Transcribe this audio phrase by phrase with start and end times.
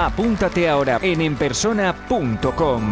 [0.00, 2.82] Apúntate ahora en enpersona.com.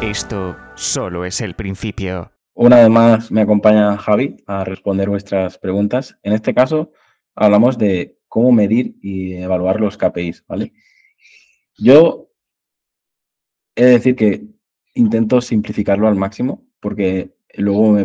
[0.00, 2.32] Esto solo es el principio.
[2.54, 6.18] Una vez más me acompaña Javi a responder vuestras preguntas.
[6.22, 6.92] En este caso
[7.34, 10.72] hablamos de cómo medir y evaluar los KPIs, ¿vale?
[11.76, 12.30] Yo
[13.76, 14.46] he de decir que
[14.94, 17.98] intento simplificarlo al máximo porque luego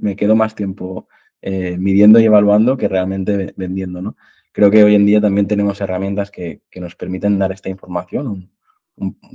[0.00, 1.08] me, quedo más tiempo
[1.40, 4.16] eh, midiendo y evaluando que realmente vendiendo, ¿no?
[4.52, 8.50] Creo que hoy en día también tenemos herramientas que, nos permiten dar esta información,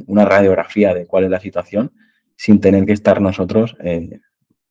[0.08, 1.92] una radiografía de cuál es la situación,
[2.36, 4.20] sin tener que estar nosotros eh,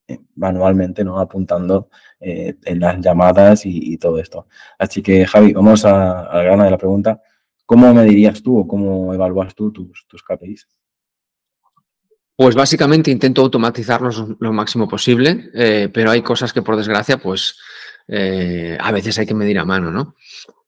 [0.07, 1.19] eh, manualmente ¿no?
[1.19, 4.47] apuntando eh, en las llamadas y, todo esto.
[4.77, 7.21] Así que, Javi, vamos a, a, de la pregunta.
[7.65, 10.67] ¿Cómo me dirías tú o cómo evalúas tú tus, tus KPIs?
[12.37, 15.49] Pues básicamente intento automatizarlos lo máximo posible,
[15.93, 17.57] pero hay cosas que por desgracia, pues
[18.07, 20.15] eh, a veces hay que medir a mano, ¿no?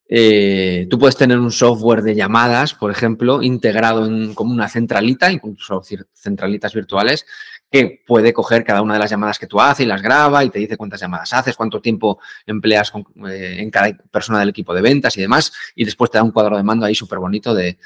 [0.09, 5.31] Eh, tú puedes tener un software de llamadas, por ejemplo, integrado en como una centralita,
[5.31, 5.81] incluso
[6.13, 7.25] centralitas virtuales,
[7.69, 10.49] que puede coger cada una de las llamadas que tú haces y las graba y
[10.49, 12.93] te dice cuántas llamadas haces, cuánto tiempo empleas
[13.29, 16.31] eh, en cada persona del equipo de ventas y demás, y después te da un
[16.31, 17.77] cuadro de mando ahí súper bonito de,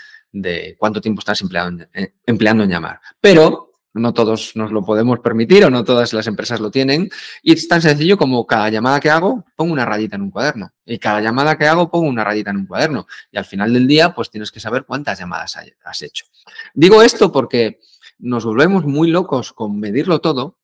[0.78, 3.02] cuánto tiempo estás empleando en llamar.
[3.20, 7.10] Pero no todos nos lo podemos permitir o no todas las empresas lo tienen.
[7.42, 10.72] Y es tan sencillo como cada llamada que hago, pongo una rayita en un cuaderno.
[10.86, 13.08] Y cada llamada que hago, pongo una rayita en un cuaderno.
[13.32, 16.26] Y al final del día, pues tienes que saber cuántas llamadas has hecho.
[16.74, 17.80] Digo esto porque
[18.20, 20.58] nos volvemos muy locos con medirlo todo.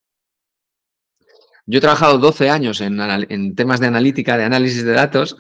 [1.65, 5.35] Yo he trabajado 12 años en, en temas de analítica, de análisis de datos,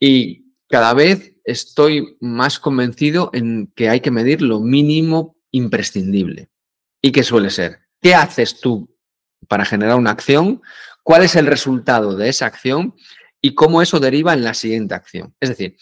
[0.00, 6.50] y cada vez estoy más convencido en que hay que medir lo mínimo imprescindible.
[7.00, 7.80] ¿Y qué suele ser?
[8.00, 8.94] ¿Qué haces tú
[9.48, 10.62] para generar una acción?
[11.02, 12.94] ¿Cuál es el resultado de esa acción?
[13.40, 15.34] Y cómo eso deriva en la siguiente acción.
[15.40, 15.76] Es decir,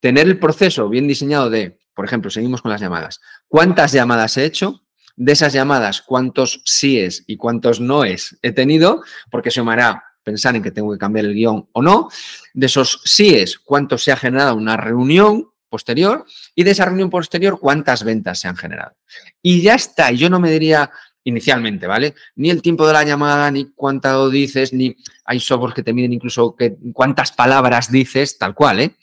[0.00, 3.20] tener el proceso bien diseñado de, por ejemplo, seguimos con las llamadas.
[3.48, 4.82] ¿Cuántas llamadas he hecho?
[5.16, 9.02] De esas llamadas, ¿cuántos síes y cuántos noes he tenido?
[9.30, 12.08] Porque eso me hará pensar en que tengo que cambiar el guion o no.
[12.52, 15.48] De esos síes, ¿cuánto se ha generado una reunión?
[15.76, 18.96] Posterior y de esa reunión posterior cuántas ventas se han generado.
[19.42, 20.90] Y ya está, yo no me diría
[21.24, 22.14] inicialmente, ¿vale?
[22.36, 26.14] Ni el tiempo de la llamada, ni cuánto dices, ni hay software que te miden
[26.14, 26.56] incluso
[26.94, 28.96] cuántas palabras dices, tal cual, ¿eh?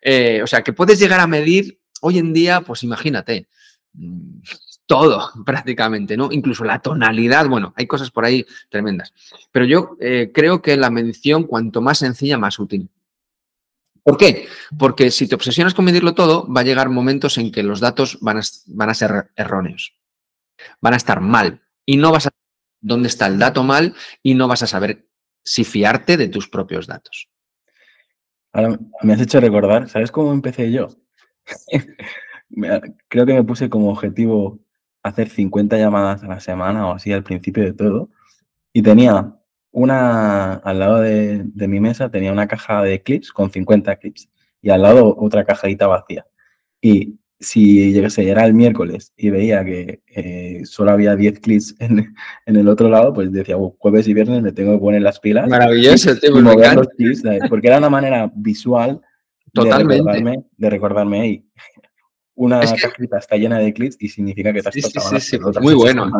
[0.00, 0.40] ¿eh?
[0.42, 3.46] O sea, que puedes llegar a medir hoy en día, pues imagínate,
[3.92, 4.40] mm,
[4.86, 6.28] todo prácticamente, ¿no?
[6.30, 9.12] Incluso la tonalidad, bueno, hay cosas por ahí tremendas.
[9.52, 12.88] Pero yo eh, creo que la medición, cuanto más sencilla, más útil.
[14.06, 14.46] ¿Por qué?
[14.78, 18.18] Porque si te obsesionas con medirlo todo, va a llegar momentos en que los datos
[18.20, 19.98] van a, ser erróneos,
[20.80, 22.38] van a estar mal y no vas a saber
[22.80, 25.08] dónde está el dato mal y no vas a saber
[25.42, 27.28] si fiarte de tus propios datos.
[28.52, 30.86] Ahora me has hecho recordar, ¿sabes cómo empecé yo?
[33.08, 34.60] Creo que me puse como objetivo
[35.02, 38.10] hacer 50 llamadas a la semana o así al principio de todo
[38.72, 39.34] y tenía
[39.76, 44.30] una, al lado de, mi mesa tenía una caja de clips con 50 clips
[44.62, 46.26] y al lado otra cajadita vacía.
[46.80, 52.14] Y si llegase, era el miércoles y veía que eh, solo había 10 clips en,
[52.46, 55.46] el otro lado, pues decía, oh, jueves y viernes me tengo que poner las pilas.
[55.46, 56.10] Maravilloso,
[57.50, 59.02] porque era una manera visual
[59.56, 59.94] Totalmente.
[59.94, 61.44] De recordarme, de recordarme
[62.36, 65.74] una cajita está llena de clics y significa que te has sí, sí, sí, Muy
[65.74, 66.10] bueno.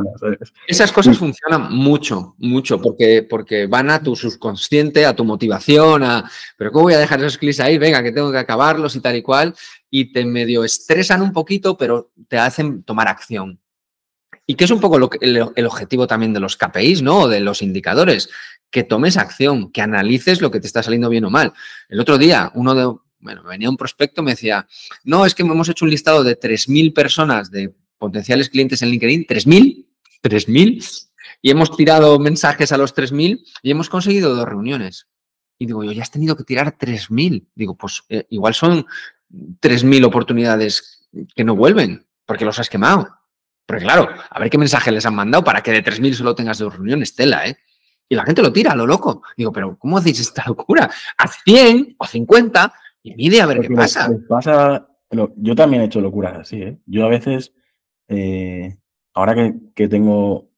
[0.66, 6.28] Esas cosas funcionan mucho, mucho, porque, porque van a tu subconsciente, a tu motivación, a,
[6.56, 7.76] pero ¿cómo voy a dejar esos clics ahí?
[7.76, 9.54] Venga, que tengo que acabarlos y tal y cual.
[9.90, 13.60] Y te medio estresan un poquito, pero te hacen tomar acción.
[14.46, 17.22] Y que es un poco lo el, el, objetivo también de los KPIs, ¿no?
[17.22, 18.30] O de los indicadores.
[18.70, 21.52] Que tomes acción, que analices lo que te está saliendo bien o mal.
[21.88, 22.94] El otro día, uno de,
[23.26, 24.68] bueno, venía un prospecto, me decía,
[25.02, 29.26] no, es que hemos hecho un listado de 3.000 personas de potenciales clientes en LinkedIn,
[29.26, 29.84] 3.000,
[30.22, 31.08] 3.000,
[31.42, 35.08] y hemos tirado mensajes a los 3.000 y hemos conseguido dos reuniones.
[35.58, 37.48] Y digo, yo ya has tenido que tirar 3.000.
[37.52, 38.86] Digo, pues eh, igual son
[39.32, 43.08] 3.000 oportunidades que no vuelven, porque los has quemado.
[43.66, 46.58] Porque claro, a ver qué mensaje les han mandado para que de 3.000 solo tengas
[46.58, 47.58] dos reuniones, tela, ¿eh?
[48.08, 49.22] Y la gente lo tira, lo loco.
[49.36, 50.88] Digo, pero ¿cómo hacéis esta locura?
[51.18, 52.72] Haz 100 o 50
[53.06, 54.10] y mide a ver qué pasa.
[54.28, 54.88] pasa
[55.36, 56.78] yo también he hecho locuras así, ¿eh?
[56.86, 57.54] Yo a veces,
[58.08, 58.76] eh,
[59.14, 60.50] ahora que, que, tengo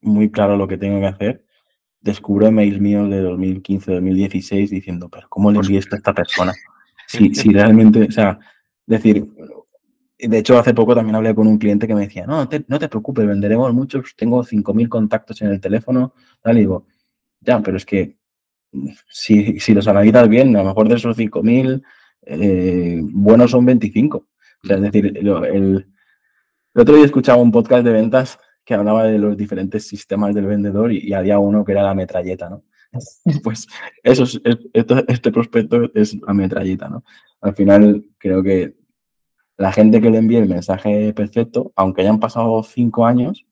[0.00, 1.44] muy claro lo que tengo que hacer,
[2.00, 6.52] descubro emails míos de 2015, 2016 diciendo, pero ¿cómo le envié esto a esta persona?
[7.06, 8.38] Si, si realmente, o sea,
[8.86, 9.26] decir,
[10.16, 12.78] de hecho, hace poco también hablé con un cliente que me decía, no, te, no
[12.78, 16.86] te preocupes, venderemos muchos, tengo 5.000 contactos en el teléfono, tal, y digo,
[17.40, 18.19] ya, pero es que
[19.08, 21.82] si, si los analizas bien, a lo mejor de esos 5.000,
[22.22, 24.18] eh, buenos son 25.
[24.18, 25.86] O sea, es decir, el, el,
[26.74, 30.92] otro día escuchaba un podcast de ventas que hablaba de los diferentes sistemas del vendedor
[30.92, 32.62] y, había uno que era la metralleta, ¿no?
[33.42, 33.66] Pues
[34.02, 34.40] eso es,
[34.72, 37.04] este prospecto es la metralleta, ¿no?
[37.40, 38.74] Al final creo que
[39.56, 43.46] la gente que le envíe el mensaje perfecto, aunque hayan pasado cinco años,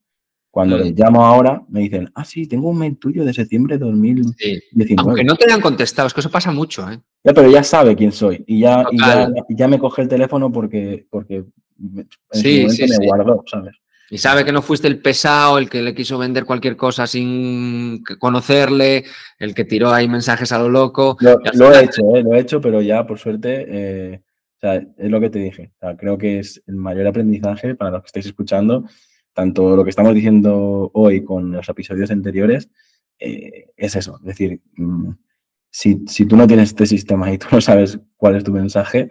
[0.50, 3.84] cuando les llamo ahora, me dicen, ah, sí, tengo un mail tuyo de septiembre de
[3.84, 4.94] 2019.
[4.96, 6.98] Aunque no te hayan contestado, es que eso pasa mucho, ¿eh?
[7.22, 11.06] Ya, pero ya sabe quién soy y ya, y ya, me coge el teléfono porque,
[11.10, 11.44] porque
[11.78, 12.66] en sí,
[12.98, 13.76] me guardó, ¿sabes?
[14.10, 18.02] Y sabe que no fuiste el pesado, el que le quiso vender cualquier cosa sin
[18.18, 19.04] conocerle,
[19.38, 21.18] el que tiró ahí mensajes a lo loco.
[21.20, 21.38] Lo,
[21.74, 22.22] he hecho, ¿eh?
[22.22, 24.22] lo he hecho, pero ya por suerte, eh,
[24.56, 25.72] o sea, es lo que te dije.
[25.76, 28.86] O sea, creo que es el mayor aprendizaje para los que estáis escuchando
[29.38, 32.70] tanto lo que estamos diciendo hoy con los episodios anteriores,
[33.20, 34.16] eh, es eso.
[34.18, 35.12] Es decir, mm,
[35.70, 39.10] si, si, tú no tienes este sistema y tú no sabes cuál es tu mensaje,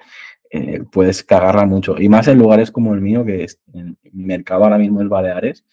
[0.51, 1.95] eh, puedes cagarla mucho.
[1.97, 5.07] Y más en lugares como el mío, que es, en, mi mercado ahora mismo es
[5.07, 5.63] Baleares,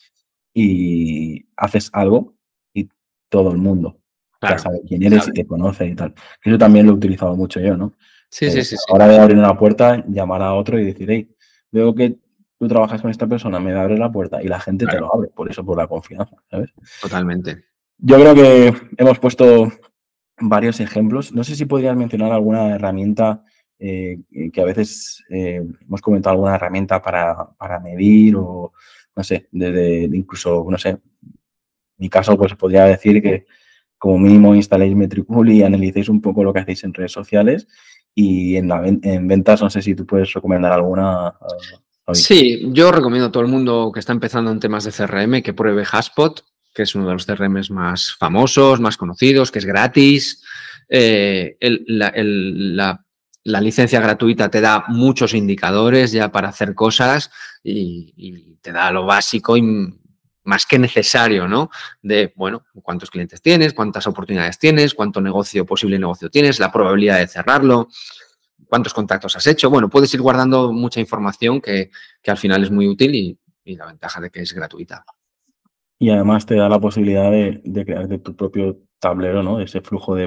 [0.53, 2.37] y haces algo
[2.73, 2.89] y
[3.29, 3.99] todo el mundo
[4.41, 6.15] ya sabe quién eres y te conoce y tal.
[6.45, 7.95] Eso también lo he utilizado mucho yo, ¿no?
[8.29, 11.29] Sí, sí, sí, Ahora de abrir una puerta, llamar a otro y decir, hey,
[11.73, 12.19] veo que
[12.65, 15.29] tú trabajas con esta persona, me abre la puerta y la gente te lo abre,
[15.29, 16.73] por eso, por la confianza, ¿sabes?
[17.01, 17.65] Totalmente.
[17.99, 19.71] Yo creo que hemos puesto
[20.41, 21.33] varios ejemplos.
[21.33, 23.45] No sé si podrías mencionar alguna herramienta
[23.79, 24.21] eh,
[24.53, 28.73] que a veces eh, hemos comentado alguna herramienta para, para, medir o,
[29.15, 31.01] no sé, desde incluso, no sé, en
[31.99, 33.47] mi caso, pues podría decir que
[33.99, 37.69] como mínimo instaléis Metricool y analicéis un poco lo que hacéis en redes sociales
[38.15, 41.35] y en, la, en ventas, no sé si tú puedes recomendar alguna
[42.13, 45.55] Sí, yo recomiendo a todo el mundo que está empezando en temas de CRM que
[45.55, 50.43] pruebe Haspot, que es uno de los CRM más famosos, más conocidos, que es gratis.
[50.89, 53.01] Eh, la,
[53.45, 57.31] licencia gratuita te da muchos indicadores ya para hacer cosas
[57.63, 59.63] y, te da lo básico y
[60.45, 61.71] más que necesario, ¿no?
[62.03, 67.19] De, bueno, cuántos clientes tienes, cuántas oportunidades tienes, cuánto negocio, posible negocio tienes, la probabilidad
[67.19, 67.89] de cerrarlo
[68.75, 69.71] cuántos contactos has hecho.
[69.71, 71.93] Bueno, puedes ir guardando mucha información que,
[72.27, 73.39] al final es muy útil y,
[73.77, 75.05] la ventaja de que es gratuita.
[76.01, 79.61] Y además te da la posibilidad de, crear de tu propio tablero, ¿no?
[79.61, 80.25] Ese flujo de,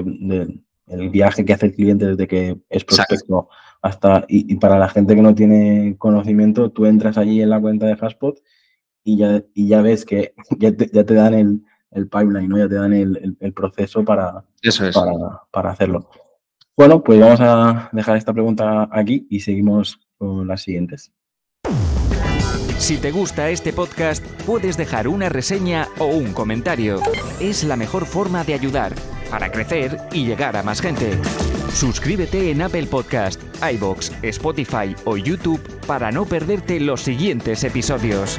[0.86, 3.50] el viaje que hace el cliente desde que es prospecto
[3.82, 7.84] hasta y, para la gente que no tiene conocimiento, tú entras allí en la cuenta
[7.84, 8.38] de Haspot
[9.04, 12.56] y ya, y ya ves que ya te, dan el, pipeline, ¿no?
[12.56, 14.42] Ya te dan el, proceso para,
[14.94, 16.08] para, para hacerlo.
[16.78, 21.12] Bueno, pues vamos a dejar esta pregunta aquí y seguimos con las siguientes.
[22.78, 27.00] Si te gusta este podcast, puedes dejar una reseña o un comentario.
[27.40, 28.94] Es la mejor forma de ayudar
[29.28, 31.18] para crecer y llegar a más gente.
[31.72, 38.38] Suscríbete en Apple Podcast, iBox, Spotify o YouTube para no perderte los siguientes episodios.